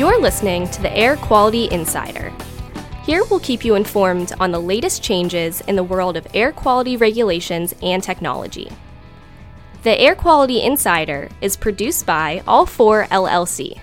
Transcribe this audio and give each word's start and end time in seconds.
You're 0.00 0.18
listening 0.18 0.66
to 0.70 0.80
the 0.80 0.96
Air 0.96 1.16
Quality 1.16 1.68
Insider. 1.70 2.32
Here 3.04 3.22
we'll 3.28 3.38
keep 3.38 3.66
you 3.66 3.74
informed 3.74 4.32
on 4.40 4.50
the 4.50 4.58
latest 4.58 5.02
changes 5.02 5.60
in 5.68 5.76
the 5.76 5.84
world 5.84 6.16
of 6.16 6.26
air 6.32 6.52
quality 6.52 6.96
regulations 6.96 7.74
and 7.82 8.02
technology. 8.02 8.72
The 9.82 10.00
Air 10.00 10.14
Quality 10.14 10.62
Insider 10.62 11.28
is 11.42 11.54
produced 11.54 12.06
by 12.06 12.42
All4 12.46 13.08
LLC. 13.08 13.78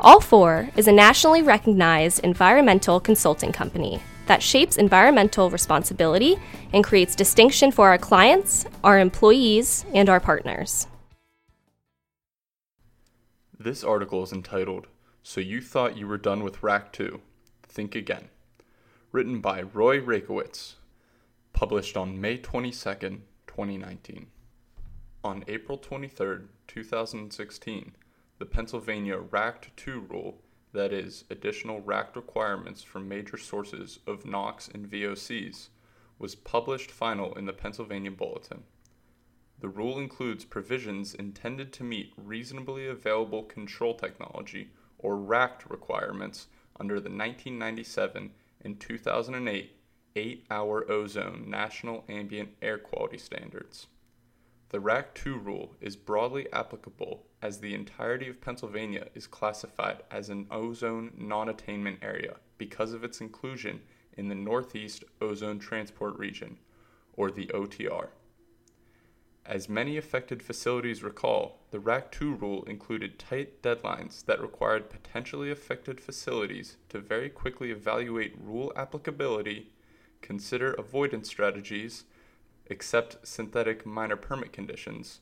All4 0.00 0.74
is 0.74 0.88
a 0.88 0.92
nationally 0.92 1.42
recognized 1.42 2.24
environmental 2.24 2.98
consulting 2.98 3.52
company 3.52 4.00
that 4.28 4.42
shapes 4.42 4.78
environmental 4.78 5.50
responsibility 5.50 6.38
and 6.72 6.82
creates 6.82 7.14
distinction 7.14 7.70
for 7.70 7.90
our 7.90 7.98
clients, 7.98 8.64
our 8.82 8.98
employees, 8.98 9.84
and 9.92 10.08
our 10.08 10.18
partners. 10.18 10.86
This 13.58 13.84
article 13.84 14.22
is 14.22 14.32
entitled, 14.32 14.86
So 15.28 15.40
You 15.40 15.60
Thought 15.60 15.96
You 15.96 16.06
Were 16.06 16.18
Done 16.18 16.44
with 16.44 16.62
RACT 16.62 16.94
2? 16.94 17.20
Think 17.64 17.96
Again. 17.96 18.28
Written 19.10 19.40
by 19.40 19.60
Roy 19.60 20.00
Rakiewicz. 20.00 20.74
Published 21.52 21.96
on 21.96 22.20
May 22.20 22.38
22, 22.38 23.22
2019. 23.48 24.28
On 25.24 25.44
April 25.48 25.78
23, 25.78 26.42
2016, 26.68 27.96
the 28.38 28.46
Pennsylvania 28.46 29.18
RACT 29.18 29.76
2 29.76 30.06
rule, 30.08 30.42
that 30.72 30.92
is, 30.92 31.24
additional 31.28 31.80
RACT 31.80 32.14
requirements 32.14 32.84
for 32.84 33.00
major 33.00 33.36
sources 33.36 33.98
of 34.06 34.26
NOx 34.26 34.68
and 34.68 34.88
VOCs, 34.88 35.70
was 36.20 36.36
published 36.36 36.92
final 36.92 37.34
in 37.34 37.46
the 37.46 37.52
Pennsylvania 37.52 38.12
Bulletin. 38.12 38.62
The 39.58 39.68
rule 39.68 39.98
includes 39.98 40.44
provisions 40.44 41.14
intended 41.14 41.72
to 41.72 41.82
meet 41.82 42.12
reasonably 42.16 42.86
available 42.86 43.42
control 43.42 43.94
technology, 43.94 44.70
or 44.98 45.16
RACT, 45.16 45.68
requirements 45.68 46.48
under 46.78 46.94
the 46.94 47.10
1997 47.10 48.30
and 48.62 48.80
2008 48.80 49.72
8 50.16 50.46
hour 50.50 50.90
ozone 50.90 51.44
national 51.46 52.04
ambient 52.08 52.48
air 52.62 52.78
quality 52.78 53.18
standards. 53.18 53.86
The 54.70 54.80
RACT 54.80 55.16
2 55.18 55.38
rule 55.38 55.74
is 55.80 55.94
broadly 55.94 56.50
applicable 56.52 57.26
as 57.42 57.60
the 57.60 57.74
entirety 57.74 58.28
of 58.28 58.40
Pennsylvania 58.40 59.08
is 59.14 59.26
classified 59.26 60.02
as 60.10 60.28
an 60.30 60.46
ozone 60.50 61.12
non 61.16 61.48
attainment 61.48 61.98
area 62.02 62.36
because 62.58 62.92
of 62.92 63.04
its 63.04 63.20
inclusion 63.20 63.80
in 64.16 64.28
the 64.28 64.34
Northeast 64.34 65.04
Ozone 65.20 65.58
Transport 65.58 66.18
Region, 66.18 66.58
or 67.12 67.30
the 67.30 67.46
OTR. 67.48 68.08
As 69.48 69.68
many 69.68 69.96
affected 69.96 70.42
facilities 70.42 71.04
recall, 71.04 71.60
the 71.70 71.78
RACT 71.78 72.14
2 72.14 72.34
rule 72.34 72.64
included 72.64 73.16
tight 73.16 73.62
deadlines 73.62 74.24
that 74.24 74.40
required 74.40 74.90
potentially 74.90 75.52
affected 75.52 76.00
facilities 76.00 76.78
to 76.88 76.98
very 76.98 77.30
quickly 77.30 77.70
evaluate 77.70 78.34
rule 78.40 78.72
applicability, 78.74 79.70
consider 80.20 80.72
avoidance 80.72 81.28
strategies, 81.28 82.06
accept 82.70 83.24
synthetic 83.24 83.86
minor 83.86 84.16
permit 84.16 84.52
conditions, 84.52 85.20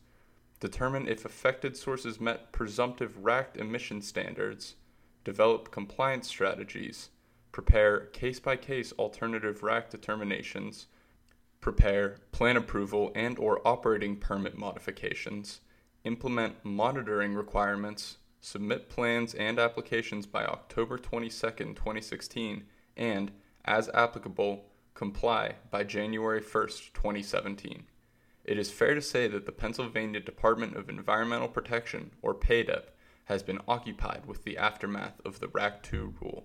determine 0.59 1.07
if 1.07 1.27
affected 1.27 1.77
sources 1.77 2.19
met 2.19 2.51
presumptive 2.51 3.23
RACT 3.23 3.59
emission 3.59 4.01
standards, 4.01 4.77
develop 5.23 5.71
compliance 5.71 6.29
strategies, 6.29 7.11
prepare 7.53 8.07
case 8.07 8.41
by 8.41 8.57
case 8.57 8.93
alternative 8.93 9.63
RACT 9.63 9.91
determinations, 9.91 10.87
prepare 11.65 12.19
plan 12.31 12.59
approval 12.59 13.11
and 13.15 13.39
or 13.39 13.67
operating 13.67 14.17
permit 14.17 14.55
modifications, 14.55 15.63
implement 16.05 16.63
monitoring 16.63 17.33
requirements, 17.33 18.19
submit 18.39 18.91
plans 18.91 19.33
and 19.33 19.59
applications 19.59 20.27
by 20.27 20.45
October 20.45 20.99
22, 20.99 21.31
2016, 21.33 22.65
and, 22.99 23.33
as 23.65 23.89
applicable, 23.95 24.67
comply 24.93 25.55
by 25.71 25.83
January 25.83 26.39
1, 26.39 26.69
2017. 26.93 27.85
It 28.45 28.59
is 28.59 28.71
fair 28.71 28.95
to 28.95 29.01
say 29.01 29.27
that 29.29 29.47
the 29.47 29.51
Pennsylvania 29.51 30.21
Department 30.21 30.77
of 30.77 30.91
Environmental 30.91 31.49
Protection, 31.49 32.11
or 32.21 32.35
PADEP, 32.35 32.91
has 33.25 33.43
been 33.43 33.61
occupied 33.67 34.27
with 34.27 34.45
the 34.45 34.59
aftermath 34.59 35.19
of 35.25 35.41
the 35.41 35.49
RACT 35.49 35.87
2 35.87 36.13
rule. 36.21 36.45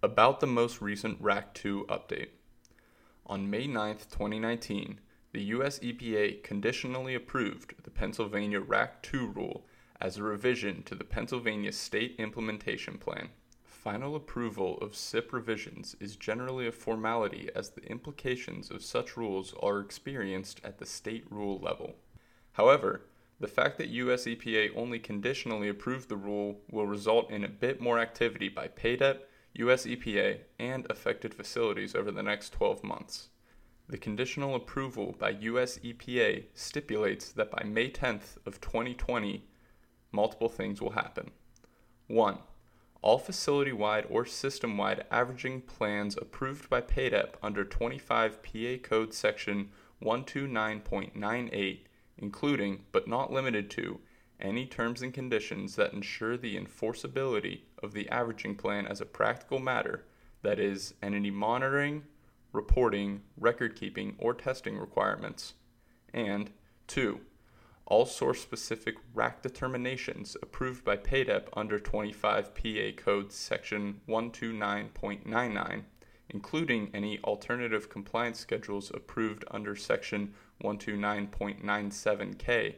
About 0.00 0.38
the 0.38 0.46
most 0.46 0.80
recent 0.80 1.20
RACT 1.20 1.56
2 1.56 1.86
update. 1.88 2.28
On 3.28 3.50
May 3.50 3.66
9, 3.66 3.96
2019, 3.96 5.00
the 5.32 5.42
U.S. 5.42 5.80
EPA 5.80 6.44
conditionally 6.44 7.16
approved 7.16 7.74
the 7.82 7.90
Pennsylvania 7.90 8.60
RACT 8.60 9.04
2 9.06 9.26
rule 9.26 9.66
as 10.00 10.16
a 10.16 10.22
revision 10.22 10.84
to 10.84 10.94
the 10.94 11.02
Pennsylvania 11.02 11.72
State 11.72 12.14
Implementation 12.18 12.98
Plan. 12.98 13.30
Final 13.64 14.14
approval 14.14 14.78
of 14.78 14.94
SIP 14.94 15.32
revisions 15.32 15.96
is 15.98 16.14
generally 16.14 16.68
a 16.68 16.72
formality 16.72 17.50
as 17.52 17.70
the 17.70 17.82
implications 17.90 18.70
of 18.70 18.84
such 18.84 19.16
rules 19.16 19.54
are 19.60 19.80
experienced 19.80 20.60
at 20.62 20.78
the 20.78 20.86
state 20.86 21.24
rule 21.28 21.58
level. 21.58 21.96
However, 22.52 23.02
the 23.40 23.48
fact 23.48 23.76
that 23.78 23.88
US 23.88 24.26
EPA 24.26 24.70
only 24.76 25.00
conditionally 25.00 25.68
approved 25.68 26.08
the 26.08 26.16
rule 26.16 26.60
will 26.70 26.86
result 26.86 27.32
in 27.32 27.42
a 27.42 27.48
bit 27.48 27.80
more 27.80 27.98
activity 27.98 28.48
by 28.48 28.68
PADEP 28.68 29.26
US 29.58 29.86
EPA, 29.86 30.40
and 30.58 30.86
affected 30.90 31.34
facilities 31.34 31.94
over 31.94 32.10
the 32.10 32.22
next 32.22 32.50
12 32.52 32.84
months. 32.84 33.28
The 33.88 33.98
conditional 33.98 34.54
approval 34.54 35.14
by 35.18 35.30
US 35.30 35.78
EPA 35.78 36.46
stipulates 36.54 37.30
that 37.32 37.50
by 37.50 37.62
May 37.64 37.90
10th 37.90 38.36
of 38.44 38.60
2020, 38.60 39.44
multiple 40.10 40.48
things 40.48 40.80
will 40.80 40.90
happen. 40.90 41.30
1. 42.08 42.38
All 43.02 43.18
facility-wide 43.18 44.06
or 44.10 44.24
system-wide 44.26 45.04
averaging 45.10 45.60
plans 45.60 46.16
approved 46.16 46.68
by 46.68 46.80
PADEP 46.80 47.36
under 47.42 47.64
25 47.64 48.42
PA 48.42 48.76
Code 48.82 49.14
Section 49.14 49.70
129.98, 50.02 51.80
including, 52.18 52.84
but 52.90 53.06
not 53.06 53.32
limited 53.32 53.70
to, 53.70 54.00
any 54.40 54.66
terms 54.66 55.02
and 55.02 55.14
conditions 55.14 55.76
that 55.76 55.92
ensure 55.92 56.36
the 56.36 56.56
enforceability 56.56 57.60
of 57.82 57.92
the 57.92 58.08
averaging 58.10 58.54
plan 58.54 58.86
as 58.86 59.00
a 59.00 59.06
practical 59.06 59.58
matter, 59.58 60.04
that 60.42 60.58
is, 60.58 60.94
entity 61.02 61.30
monitoring, 61.30 62.04
reporting, 62.52 63.22
record 63.36 63.76
keeping, 63.76 64.14
or 64.18 64.34
testing 64.34 64.78
requirements. 64.78 65.54
And 66.12 66.50
2. 66.86 67.20
All 67.86 68.04
source 68.04 68.40
specific 68.40 68.96
RACT 69.14 69.42
determinations 69.42 70.36
approved 70.42 70.84
by 70.84 70.96
PADEP 70.96 71.48
under 71.52 71.78
25 71.78 72.54
PA 72.54 72.90
Code 72.96 73.32
Section 73.32 74.00
129.99, 74.08 75.82
including 76.30 76.90
any 76.92 77.20
alternative 77.20 77.88
compliance 77.88 78.40
schedules 78.40 78.90
approved 78.92 79.44
under 79.50 79.76
Section 79.76 80.34
129.97K 80.64 82.74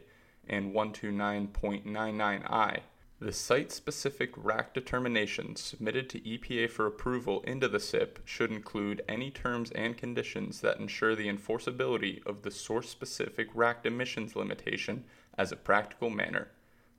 and 0.49 0.73
129.99i. 0.73 2.79
The 3.21 3.33
site 3.33 3.71
specific 3.71 4.31
RACT 4.37 4.73
determinations 4.73 5.59
submitted 5.59 6.09
to 6.09 6.21
EPA 6.21 6.69
for 6.69 6.85
approval 6.85 7.41
into 7.41 7.67
the 7.67 7.79
SIP 7.79 8.19
should 8.23 8.49
include 8.49 9.03
any 9.09 9.29
terms 9.29 9.71
and 9.71 9.97
conditions 9.97 10.61
that 10.61 10.79
ensure 10.79 11.15
the 11.15 11.27
enforceability 11.27 12.25
of 12.25 12.43
the 12.43 12.51
source 12.51 12.89
specific 12.89 13.49
RACT 13.53 13.85
emissions 13.85 14.37
limitation 14.37 15.03
as 15.37 15.51
a 15.51 15.57
practical 15.57 16.09
manner. 16.09 16.47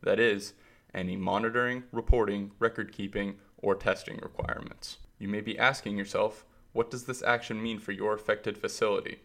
That 0.03 0.21
is, 0.21 0.53
any 0.93 1.17
monitoring, 1.17 1.85
reporting, 1.91 2.51
record 2.59 2.93
keeping, 2.93 3.37
or 3.57 3.75
testing 3.75 4.19
requirements. 4.19 4.99
You 5.19 5.29
may 5.29 5.41
be 5.41 5.59
asking 5.59 5.97
yourself, 5.97 6.45
what 6.73 6.91
does 6.91 7.05
this 7.05 7.23
action 7.23 7.63
mean 7.63 7.79
for 7.79 7.93
your 7.93 8.13
affected 8.13 8.59
facility? 8.59 9.21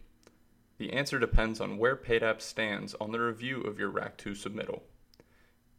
The 0.77 0.91
answer 0.91 1.19
depends 1.19 1.61
on 1.61 1.77
where 1.77 1.95
PADEP 1.95 2.41
stands 2.41 2.95
on 2.95 3.11
the 3.11 3.19
review 3.19 3.61
of 3.61 3.79
your 3.79 3.89
RACT 3.89 4.19
2 4.19 4.31
submittal. 4.31 4.81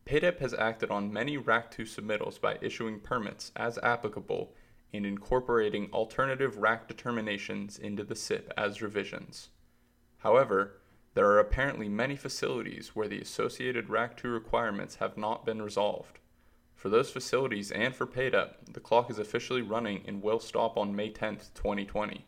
PADEP 0.07 0.39
has 0.39 0.55
acted 0.55 0.91
on 0.91 1.13
many 1.13 1.37
RACT 1.37 1.75
2 1.75 1.83
submittals 1.83 2.41
by 2.41 2.59
issuing 2.63 3.01
permits 3.01 3.53
as 3.57 3.79
applicable 3.83 4.55
and 4.95 5.05
incorporating 5.05 5.91
alternative 5.93 6.57
RACT 6.57 6.89
determinations 6.89 7.79
into 7.79 8.05
the 8.05 8.17
SIP 8.17 8.53
as 8.57 8.81
revisions. 8.81 9.51
However, 10.19 10.79
there 11.13 11.27
are 11.31 11.41
apparently 11.41 11.89
many 11.89 12.17
facilities 12.17 12.95
where 12.95 13.09
the 13.09 13.21
associated 13.21 13.91
RACT 13.91 14.21
2 14.21 14.29
requirements 14.29 14.97
have 14.97 15.19
not 15.19 15.45
been 15.45 15.61
resolved. 15.61 16.21
For 16.75 16.89
those 16.89 17.11
facilities 17.11 17.71
and 17.71 17.95
for 17.95 18.07
PADEP, 18.07 18.73
the 18.73 18.81
clock 18.81 19.11
is 19.11 19.19
officially 19.19 19.63
running 19.63 20.05
and 20.07 20.23
will 20.23 20.41
stop 20.41 20.79
on 20.79 20.97
May 20.97 21.11
10, 21.11 21.37
2020. 21.55 22.25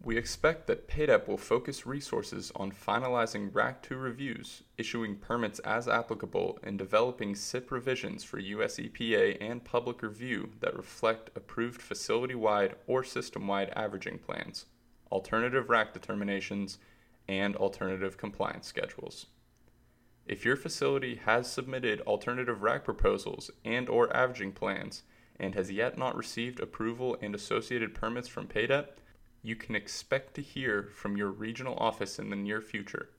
We 0.00 0.16
expect 0.16 0.68
that 0.68 0.86
PADEP 0.86 1.26
will 1.26 1.36
focus 1.36 1.84
resources 1.84 2.52
on 2.54 2.70
finalizing 2.70 3.52
RACT 3.52 3.86
2 3.86 3.96
reviews, 3.96 4.62
issuing 4.76 5.16
permits 5.16 5.58
as 5.60 5.88
applicable, 5.88 6.60
and 6.62 6.78
developing 6.78 7.34
SIP 7.34 7.72
revisions 7.72 8.22
for 8.22 8.38
US 8.38 8.76
EPA 8.76 9.38
and 9.40 9.64
public 9.64 10.00
review 10.02 10.52
that 10.60 10.76
reflect 10.76 11.30
approved 11.36 11.82
facility 11.82 12.36
wide 12.36 12.76
or 12.86 13.02
system 13.02 13.48
wide 13.48 13.72
averaging 13.74 14.18
plans, 14.18 14.66
alternative 15.10 15.68
RACT 15.68 15.94
determinations, 15.94 16.78
and 17.26 17.56
alternative 17.56 18.16
compliance 18.16 18.68
schedules. 18.68 19.26
If 20.26 20.44
your 20.44 20.56
facility 20.56 21.16
has 21.24 21.50
submitted 21.50 22.02
alternative 22.02 22.62
RACT 22.62 22.84
proposals 22.84 23.50
and 23.64 23.88
or 23.88 24.14
averaging 24.16 24.52
plans 24.52 25.02
and 25.40 25.56
has 25.56 25.72
yet 25.72 25.98
not 25.98 26.16
received 26.16 26.60
approval 26.60 27.16
and 27.20 27.34
associated 27.34 27.94
permits 27.94 28.28
from 28.28 28.46
PADEP, 28.46 29.00
you 29.42 29.56
can 29.56 29.74
expect 29.74 30.34
to 30.34 30.42
hear 30.42 30.90
from 30.94 31.16
your 31.16 31.30
regional 31.30 31.76
office 31.78 32.18
in 32.18 32.30
the 32.30 32.36
near 32.36 32.60
future. 32.60 33.10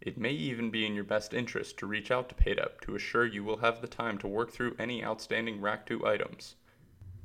It 0.00 0.18
may 0.18 0.32
even 0.32 0.70
be 0.70 0.86
in 0.86 0.94
your 0.94 1.04
best 1.04 1.34
interest 1.34 1.78
to 1.78 1.86
reach 1.86 2.10
out 2.10 2.28
to 2.28 2.34
PADEP 2.34 2.80
to 2.82 2.94
assure 2.94 3.26
you 3.26 3.42
will 3.44 3.58
have 3.58 3.80
the 3.80 3.86
time 3.86 4.18
to 4.18 4.28
work 4.28 4.52
through 4.52 4.76
any 4.78 5.04
outstanding 5.04 5.60
RACT 5.60 5.88
2 5.88 6.06
items. 6.06 6.54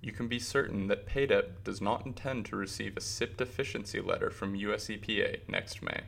You 0.02 0.12
can 0.12 0.28
be 0.28 0.40
certain 0.40 0.88
that 0.88 1.06
PADEP 1.06 1.64
does 1.64 1.80
not 1.80 2.06
intend 2.06 2.46
to 2.46 2.56
receive 2.56 2.98
a 2.98 3.02
SIP 3.02 3.38
deficiency 3.38 4.02
letter 4.02 4.30
from 4.32 4.56
US 4.56 4.88
EPA 4.88 5.48
next 5.48 5.82
May. 5.82 6.02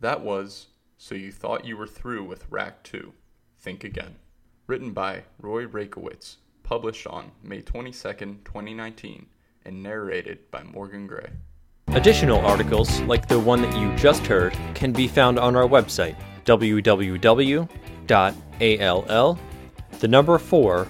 That 0.00 0.20
was 0.20 0.68
So 0.96 1.14
You 1.14 1.32
Thought 1.32 1.64
You 1.64 1.76
Were 1.76 1.88
Through 1.88 2.24
with 2.24 2.50
RACT 2.50 2.84
2. 2.84 3.12
Think 3.58 3.82
Again. 3.82 4.16
Written 4.68 4.92
by 4.92 5.24
Roy 5.40 5.66
Rakiewicz, 5.66 6.36
published 6.62 7.06
on 7.06 7.32
May 7.42 7.62
22, 7.62 8.12
2019, 8.44 9.26
and 9.68 9.82
narrated 9.82 10.50
by 10.50 10.62
Morgan 10.62 11.06
Gray. 11.06 11.28
Additional 11.88 12.40
articles, 12.40 13.00
like 13.02 13.28
the 13.28 13.38
one 13.38 13.62
that 13.62 13.78
you 13.78 13.94
just 13.96 14.26
heard, 14.26 14.56
can 14.74 14.92
be 14.92 15.06
found 15.06 15.38
on 15.38 15.54
our 15.54 15.68
website, 15.68 16.16
www.all, 16.44 17.78
the 20.00 20.08
number 20.08 20.38
4, 20.38 20.86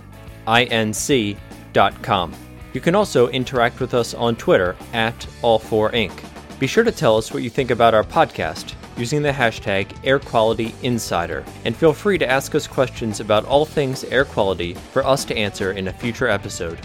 inc.com. 0.47 2.35
You 2.73 2.81
can 2.81 2.95
also 2.95 3.29
interact 3.29 3.81
with 3.81 3.95
us 3.95 4.15
on 4.15 4.37
Twitter 4.37 4.77
at 4.93 5.19
All4Inc. 5.43 6.59
Be 6.61 6.67
sure 6.67 6.85
to 6.85 6.93
tell 6.93 7.17
us 7.17 7.33
what 7.33 7.43
you 7.43 7.51
think 7.51 7.71
about 7.71 7.95
our 7.95 8.05
podcast 8.05 8.75
using 8.97 9.23
the 9.23 9.33
hashtag 9.33 9.87
AirQualityInsider, 10.03 11.49
and 11.65 11.77
feel 11.77 11.93
free 11.93 12.19
to 12.19 12.29
ask 12.29 12.55
us 12.55 12.67
questions 12.67 13.19
about 13.21 13.45
all 13.45 13.65
things 13.65 14.05
air 14.05 14.25
quality 14.25 14.75
for 14.75 15.05
us 15.05 15.25
to 15.25 15.37
answer 15.37 15.73
in 15.73 15.89
a 15.89 15.93
future 15.93 16.29
episode. 16.29 16.79